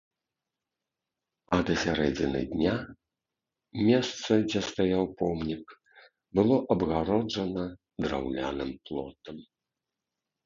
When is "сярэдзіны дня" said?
1.81-2.71